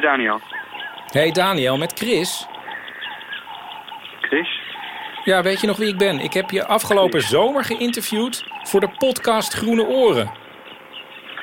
Met 0.00 0.08
Daniel. 0.08 0.40
Hey 1.12 1.30
Daniel, 1.32 1.76
met 1.76 1.92
Chris. 1.92 2.46
Chris? 4.20 4.60
Ja, 5.24 5.42
weet 5.42 5.60
je 5.60 5.66
nog 5.66 5.76
wie 5.76 5.88
ik 5.88 5.98
ben? 5.98 6.20
Ik 6.20 6.32
heb 6.32 6.50
je 6.50 6.66
afgelopen 6.66 7.20
zomer 7.20 7.64
geïnterviewd 7.64 8.44
voor 8.62 8.80
de 8.80 8.88
podcast 8.98 9.52
Groene 9.52 9.86
Oren. 9.86 10.30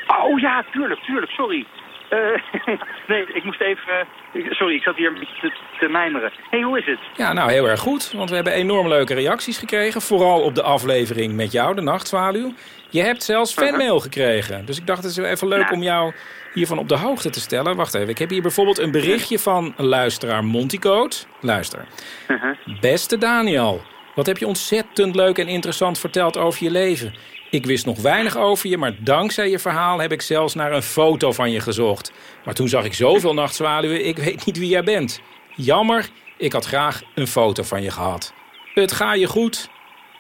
Oh 0.08 0.40
ja, 0.40 0.64
tuurlijk, 0.72 1.00
tuurlijk, 1.02 1.32
sorry. 1.32 1.66
Eh, 2.10 2.20
nee, 3.08 3.26
ik 3.34 3.44
moest 3.44 3.62
even... 3.62 4.08
eh, 4.34 4.52
sorry, 4.52 4.76
ik 4.76 4.84
zat 4.84 4.96
hier 4.96 5.08
een 5.08 5.20
beetje 5.20 5.40
te, 5.42 5.52
te 5.80 5.90
mijmeren. 5.90 6.32
hey, 6.50 6.62
hoe 6.62 6.78
is 6.80 6.86
het? 6.86 7.00
Ja, 7.16 7.34
nou 7.34 7.52
heel 7.52 7.68
erg 7.70 7.80
goed, 7.80 8.12
want 8.12 8.30
we 8.30 8.36
hebben 8.36 8.54
enorm 8.54 8.88
leuke 8.88 9.14
reacties 9.14 9.58
gekregen. 9.58 10.02
Vooral 10.02 10.42
op 10.42 10.56
de 10.56 10.62
aflevering 10.62 11.34
met 11.34 11.52
jou, 11.52 11.76
de 11.76 11.82
Nachtzwaluw. 11.82 12.54
Je 12.90 13.02
hebt 13.02 13.24
zelfs 13.24 13.54
fanmail 13.54 14.00
gekregen. 14.00 14.66
Dus 14.66 14.78
ik 14.78 14.88
dacht 14.88 15.04
het 15.04 15.12
is 15.12 15.18
even 15.18 15.48
leuk 15.48 15.72
om 15.72 15.84
jou 15.84 16.14
hiervan 16.54 16.78
op 16.78 16.90
de 16.90 16.98
hoogte 16.98 17.30
te 17.30 17.40
stellen. 17.40 17.76
Wacht 17.76 17.94
even, 17.94 18.10
ik 18.10 18.18
heb 18.18 18.30
hier 18.30 18.42
bijvoorbeeld 18.42 18.80
een 18.80 18.92
berichtje 18.92 19.40
van 19.40 19.74
luisteraar 19.78 20.44
Monticoot. 20.44 21.28
Luister. 21.42 21.86
Uh-huh. 22.28 22.58
Beste 22.80 23.18
Daniel, 23.18 23.82
wat 24.16 24.26
heb 24.26 24.38
je 24.38 24.48
ontzettend 24.48 25.16
leuk 25.16 25.38
en 25.38 25.48
interessant 25.48 26.00
verteld 26.00 26.38
over 26.38 26.64
je 26.64 26.72
leven. 26.72 27.14
Ik 27.50 27.66
wist 27.66 27.86
nog 27.86 28.02
weinig 28.02 28.38
over 28.38 28.70
je, 28.70 28.78
maar 28.78 28.96
dankzij 29.00 29.50
je 29.50 29.60
verhaal 29.60 30.00
heb 30.00 30.12
ik 30.12 30.22
zelfs 30.22 30.56
naar 30.56 30.72
een 30.72 30.82
foto 30.82 31.32
van 31.32 31.52
je 31.52 31.60
gezocht. 31.60 32.14
Maar 32.46 32.54
toen 32.54 32.68
zag 32.68 32.86
ik 32.86 32.94
zoveel 32.94 33.34
nachtzwaluwen, 33.34 34.06
ik 34.06 34.18
weet 34.18 34.46
niet 34.46 34.58
wie 34.58 34.70
jij 34.70 34.84
bent. 34.84 35.22
Jammer, 35.56 36.10
ik 36.38 36.54
had 36.54 36.66
graag 36.66 37.02
een 37.16 37.28
foto 37.28 37.64
van 37.64 37.82
je 37.82 37.92
gehad. 37.92 38.34
Het 38.74 38.92
ga 38.92 39.14
je 39.14 39.28
goed. 39.28 39.70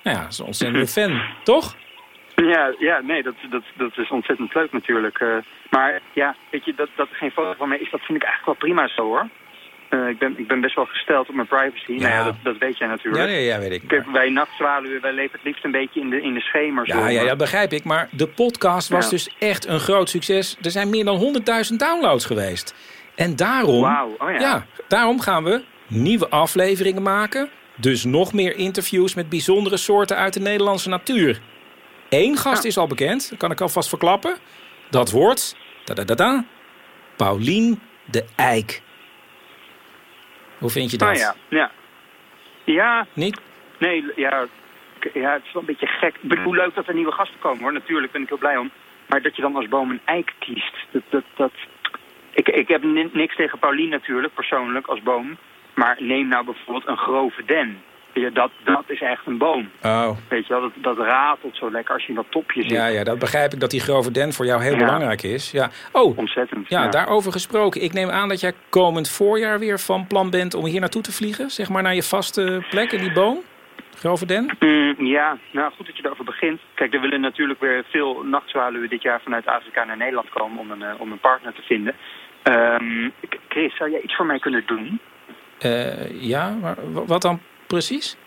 Nou 0.03 0.17
ja, 0.17 0.23
dat 0.23 0.31
is 0.31 0.40
een 0.40 0.45
ontzettende 0.45 0.88
fan, 0.88 1.22
toch? 1.44 1.76
Ja, 2.36 2.76
ja 2.80 3.02
nee, 3.02 3.23
dat, 3.23 3.33
dat, 3.50 3.64
dat 3.78 3.98
is 3.98 4.09
ontzettend 4.09 4.53
leuk 4.53 4.72
natuurlijk. 4.72 5.20
eh. 5.20 5.38
maar 5.70 6.02
ja, 6.14 6.36
weet 6.52 6.66
je, 6.66 6.73
dat, 6.75 6.89
dat 6.95 7.09
er 7.09 7.16
geen 7.16 7.31
foto 7.31 7.53
van 7.58 7.70
mij 7.70 7.78
is, 7.78 7.92
dat 7.92 8.02
vind 8.02 8.17
ik 8.17 8.23
eigenlijk 8.23 8.59
wel 8.59 8.70
prima 8.70 8.88
zo 8.88 9.03
hoor. 9.03 9.28
Eh, 9.89 10.07
ik, 10.07 10.17
ben, 10.19 10.33
ik 10.38 10.47
ben 10.47 10.61
best 10.61 10.75
wel 10.75 10.85
gesteld 10.85 11.30
op 11.30 11.35
mijn 11.35 11.47
privacy. 11.47 11.91
Nou 11.91 12.02
ja, 12.02 12.23
dat, 12.23 12.35
dat 12.43 12.57
weet 12.57 12.77
jij 12.77 12.88
natuurlijk. 12.88 13.30
Ja, 13.30 13.35
ja, 13.35 13.59
weet 13.59 13.71
ik. 13.71 13.83
Kijk, 13.88 14.05
wij 14.05 14.30
nachtzwaluwen, 14.30 15.02
wij 15.02 15.13
leven 15.13 15.31
het 15.31 15.43
liefst 15.43 15.63
een 15.63 15.71
beetje 15.71 15.99
in 15.99 16.09
de, 16.09 16.21
in 16.21 16.33
de 16.33 16.39
schemer. 16.39 16.88
Ja, 16.88 17.07
ja, 17.07 17.23
dat 17.23 17.38
begrijp 17.38 17.71
ik. 17.73 17.83
Maar 17.83 18.09
de 18.11 18.27
podcast 18.27 18.89
was 18.89 19.09
dus 19.09 19.30
echt 19.39 19.67
een 19.67 19.80
groot 19.80 20.09
succes. 20.09 20.58
Er 20.61 20.71
zijn 20.71 20.89
meer 20.89 21.05
dan 21.05 21.41
100.000 21.69 21.75
downloads 21.75 22.25
geweest. 22.25 22.75
En 23.15 23.35
daarom, 23.35 23.83
oh 23.83 24.39
ja. 24.39 24.65
daarom 24.88 25.19
gaan 25.19 25.43
we 25.43 25.63
nieuwe 25.88 26.30
afleveringen 26.30 27.02
maken. 27.02 27.49
Dus 27.75 28.03
nog 28.03 28.33
meer 28.33 28.55
interviews 28.55 29.15
met 29.15 29.30
bijzondere 29.30 29.77
soorten 29.77 30.17
uit 30.17 30.33
de 30.33 30.39
Nederlandse 30.39 30.89
natuur. 30.89 31.41
Eén 32.09 32.38
gast 32.38 32.63
is 32.63 32.77
al 32.77 32.88
bekend, 32.88 33.30
dat 33.30 33.39
kan 33.39 33.52
ik 33.52 33.61
alvast 33.61 33.89
verklappen. 33.89 34.35
Dat 34.89 35.11
wordt, 35.11 35.58
da 35.83 35.93
da 35.93 36.03
da 36.03 36.15
da, 36.15 36.45
Paulien 37.15 37.81
de 38.05 38.25
Eik. 38.35 38.81
Hoe 40.58 40.69
vind 40.69 40.91
je 40.91 40.97
dat? 40.97 41.08
Ah, 41.09 41.16
ja, 41.16 41.36
ja. 41.50 41.72
Ja, 42.63 43.05
Niet? 43.13 43.39
nee, 43.80 44.03
ja, 44.16 44.45
ja, 45.14 45.33
het 45.33 45.44
is 45.45 45.52
wel 45.53 45.61
een 45.61 45.66
beetje 45.67 45.88
gek. 45.88 46.16
Ik 46.22 46.30
bedoel, 46.30 46.53
leuk 46.53 46.75
dat 46.75 46.88
er 46.88 46.94
nieuwe 46.94 47.11
gasten 47.11 47.39
komen 47.39 47.64
hoor, 47.64 47.73
natuurlijk 47.73 48.11
ben 48.11 48.22
ik 48.22 48.27
heel 48.27 48.38
blij 48.38 48.58
om. 48.58 48.72
Maar 49.08 49.22
dat 49.22 49.36
je 49.36 49.41
dan 49.41 49.55
als 49.55 49.67
boom 49.67 49.89
een 49.91 50.02
eik 50.05 50.33
kiest, 50.39 50.75
dat... 50.91 51.02
dat, 51.09 51.23
dat... 51.36 51.52
Ik, 52.31 52.47
ik 52.47 52.67
heb 52.67 52.83
ni- 52.83 53.09
niks 53.14 53.36
tegen 53.36 53.59
Paulien 53.59 53.89
natuurlijk, 53.89 54.33
persoonlijk, 54.33 54.88
als 54.88 55.02
boom. 55.02 55.38
Maar 55.73 55.97
neem 55.99 56.27
nou 56.27 56.45
bijvoorbeeld 56.45 56.88
een 56.88 56.97
grove 56.97 57.45
den. 57.45 57.81
Je, 58.13 58.31
Dat, 58.31 58.52
dat 58.63 58.83
is 58.88 59.02
echt 59.02 59.25
een 59.25 59.38
boom. 59.38 59.69
Oh, 59.83 60.09
Weet 60.30 60.47
je 60.47 60.53
wel, 60.53 60.61
dat, 60.61 60.72
dat 60.75 60.97
ratelt 60.97 61.55
zo 61.58 61.72
lekker 61.72 61.94
als 61.94 62.03
je 62.03 62.09
in 62.09 62.16
dat 62.16 62.25
topje 62.30 62.61
zit. 62.61 62.72
ja, 62.72 62.86
ja, 62.88 63.03
dat 63.03 63.19
begrijp 63.19 63.53
ik 63.53 63.59
dat 63.59 63.69
die 63.72 63.80
grove 63.80 64.11
den 64.11 64.33
voor 64.33 64.45
jou 64.45 64.61
heel 64.64 64.72
Ja. 64.72 64.77
belangrijk 64.77 65.23
is. 65.23 65.52
Ja. 65.52 65.69
Oh, 65.91 66.17
Ontzettend. 66.17 66.69
Ja, 66.69 66.88
daarover 66.88 67.32
gesproken. 67.32 67.82
Ik 67.83 67.93
neem 67.93 68.09
aan 68.09 68.30
dat 68.30 68.39
jij 68.39 68.54
komend 68.70 69.09
voorjaar 69.09 69.59
weer 69.59 69.80
van 69.80 70.08
plan 70.08 70.30
bent 70.30 70.54
om 70.54 70.65
hier 70.65 70.80
naartoe 70.80 71.02
te 71.02 71.11
vliegen. 71.11 71.49
Zeg 71.49 71.70
maar 71.70 71.82
naar 71.83 71.95
je 71.95 72.04
vaste 72.04 72.65
plek 72.70 72.92
in 72.92 72.99
die 72.99 73.11
boom. 73.14 73.37
Grove 73.98 74.26
Den. 74.26 74.55
Mm, 74.59 75.05
ja, 75.05 75.37
nou 75.52 75.71
goed 75.77 75.86
dat 75.86 75.98
je 75.98 76.05
erover 76.05 76.26
begint. 76.26 76.59
Kijk, 76.73 76.93
er 76.93 77.02
willen 77.02 77.21
natuurlijk 77.21 77.59
weer 77.59 77.83
veel 77.89 78.23
nachtzwaluwen 78.23 78.89
dit 78.89 79.02
jaar 79.02 79.21
vanuit 79.23 79.45
Afrika 79.45 79.83
naar 79.83 79.98
Nederland 79.98 80.30
komen 80.30 80.59
om 80.59 80.71
een, 80.71 80.82
eh, 80.82 81.02
om 81.02 81.11
een 81.11 81.20
partner 81.20 81.53
te 81.53 81.61
vinden. 81.61 81.95
Ehm, 82.43 83.09
Chris, 83.48 83.76
zou 83.77 83.92
jij 83.92 84.02
iets 84.02 84.15
voor 84.15 84.26
mij 84.26 84.39
kunnen 84.39 84.64
doen? 84.65 84.99
Eh, 85.59 86.21
ja, 86.21 86.49
maar 86.61 86.76
wa- 86.92 87.05
wat 87.05 87.21
dan 87.21 87.39
precies? 87.67 88.17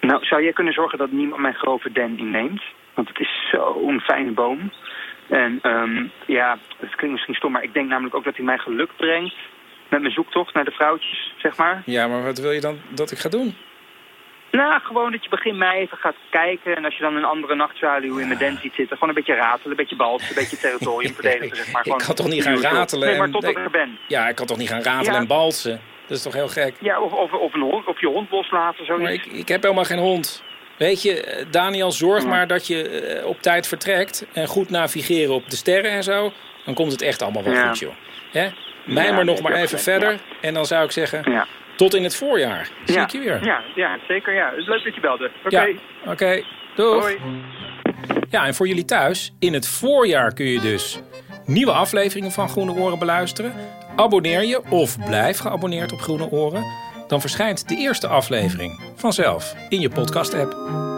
Nou, 0.00 0.24
zou 0.24 0.42
jij 0.42 0.52
kunnen 0.52 0.72
zorgen 0.72 0.98
dat 0.98 1.10
niemand 1.10 1.40
mijn 1.40 1.54
grove 1.54 1.92
den 1.92 2.18
inneemt? 2.18 2.62
Want 2.94 3.08
het 3.08 3.18
is 3.20 3.48
zo'n 3.52 4.00
fijne 4.00 4.30
boom. 4.30 4.72
En 5.28 5.58
ehm, 5.62 6.06
ja, 6.26 6.58
het 6.78 6.94
klinkt 6.94 7.12
misschien 7.12 7.34
stom, 7.34 7.52
maar 7.52 7.62
ik 7.62 7.74
denk 7.74 7.88
namelijk 7.88 8.14
ook 8.14 8.24
dat 8.24 8.36
hij 8.36 8.44
mij 8.44 8.58
geluk 8.58 8.90
brengt 8.96 9.34
met 9.88 10.00
mijn 10.00 10.12
zoektocht 10.12 10.54
naar 10.54 10.64
de 10.64 10.70
vrouwtjes, 10.70 11.32
zeg 11.36 11.56
maar. 11.56 11.82
Ja, 11.86 12.06
maar 12.06 12.22
wat 12.22 12.38
wil 12.38 12.50
je 12.50 12.60
dan 12.60 12.78
dat 12.88 13.10
ik 13.10 13.18
ga 13.18 13.28
doen? 13.28 13.54
Nou, 14.50 14.80
gewoon 14.80 15.12
dat 15.12 15.22
je 15.24 15.30
begin 15.30 15.58
mei 15.58 15.80
even 15.80 15.98
gaat 15.98 16.14
kijken. 16.30 16.76
En 16.76 16.84
als 16.84 16.96
je 16.96 17.02
dan 17.02 17.16
een 17.16 17.24
andere 17.24 17.54
nachtzwaluw 17.54 18.18
in 18.18 18.26
mijn 18.26 18.38
den 18.38 18.58
ziet 18.62 18.74
zitten... 18.74 18.96
gewoon 18.96 19.08
een 19.08 19.14
beetje 19.14 19.34
ratelen, 19.34 19.70
een 19.70 19.76
beetje 19.76 19.96
balsen, 19.96 20.28
een 20.28 20.34
beetje 20.34 20.56
territorium 20.56 21.12
verdedigen, 21.20 21.56
zeg 21.56 21.72
maar. 21.72 21.86
Ik 21.86 21.98
kan 22.06 22.14
toch 22.14 22.28
niet 22.28 22.42
gaan 22.42 22.56
ratelen 22.60 23.08
Nee, 23.08 23.16
maar 23.16 23.26
en- 23.26 23.32
tot 23.32 23.44
ik 23.44 23.58
er 23.58 23.70
ben. 23.70 23.98
Ja, 24.08 24.28
ik 24.28 24.34
kan 24.34 24.46
toch 24.46 24.56
niet 24.58 24.68
gaan 24.68 24.82
ratelen 24.82 25.12
Ja. 25.12 25.18
en 25.18 25.26
balsen? 25.26 25.80
Dat 26.06 26.16
is 26.16 26.22
toch 26.22 26.32
heel 26.32 26.48
gek? 26.48 26.74
Ja, 26.80 27.00
of, 27.00 27.12
of, 27.12 27.32
of, 27.32 27.54
een 27.54 27.60
hond, 27.60 27.86
of 27.86 28.00
je 28.00 28.06
hond 28.06 28.30
loslaten, 28.30 28.86
zoiets. 28.86 29.04
Maar 29.04 29.12
ik, 29.12 29.26
ik 29.26 29.48
heb 29.48 29.62
helemaal 29.62 29.84
geen 29.84 29.98
hond. 29.98 30.42
Weet 30.78 31.02
je, 31.02 31.20
eh, 31.22 31.46
Daniel, 31.50 31.92
zorg 31.92 32.22
Ja. 32.22 32.28
maar 32.28 32.46
dat 32.46 32.66
je 32.66 32.88
eh, 32.88 33.26
op 33.26 33.42
tijd 33.42 33.66
vertrekt. 33.68 34.26
En 34.32 34.46
goed 34.46 34.70
navigeren 34.70 35.34
op 35.34 35.50
de 35.50 35.56
sterren 35.56 35.90
en 35.90 36.02
zo. 36.02 36.32
Dan 36.64 36.74
komt 36.74 36.92
het 36.92 37.02
echt 37.02 37.22
allemaal 37.22 37.42
wel 37.42 37.52
Ja. 37.52 37.68
goed, 37.68 37.78
joh. 37.78 37.92
Hè? 38.32 38.48
Mij 38.84 39.12
maar 39.12 39.24
nog 39.24 39.40
maar 39.42 39.52
even 39.52 39.78
verder. 39.78 40.20
En 40.40 40.54
dan 40.54 40.66
zou 40.66 40.84
ik 40.84 40.90
zeggen, 40.90 41.46
tot 41.76 41.94
in 41.94 42.02
het 42.02 42.16
voorjaar. 42.16 42.68
Zie 42.84 42.94
ja. 42.96 43.02
ik 43.02 43.10
je 43.10 43.18
weer. 43.18 43.44
Ja, 43.44 43.62
ja, 43.74 43.98
zeker. 44.08 44.34
Ja. 44.34 44.50
Het 44.50 44.58
is 44.58 44.66
leuk 44.66 44.84
dat 44.84 44.94
je 44.94 45.00
belde. 45.00 45.30
Oké. 45.44 45.74
Oké. 46.06 46.42
Doeg. 46.74 47.00
Hoi. 47.02 47.18
Ja, 48.30 48.46
en 48.46 48.54
voor 48.54 48.68
jullie 48.68 48.84
thuis, 48.84 49.34
in 49.38 49.52
het 49.52 49.68
voorjaar 49.68 50.34
kun 50.34 50.46
je 50.46 50.60
dus 50.60 51.00
nieuwe 51.46 51.72
afleveringen 51.72 52.32
van 52.32 52.48
Groene 52.48 52.74
Oren 52.74 52.98
beluisteren. 52.98 53.52
Abonneer 53.96 54.44
je 54.44 54.70
of 54.70 54.98
blijf 55.04 55.38
geabonneerd 55.38 55.92
op 55.92 56.00
Groene 56.00 56.30
Oren. 56.30 56.64
Dan 57.06 57.20
verschijnt 57.20 57.68
de 57.68 57.76
eerste 57.76 58.06
aflevering 58.06 58.80
vanzelf 58.94 59.54
in 59.68 59.80
je 59.80 59.88
podcast-app. 59.88 60.93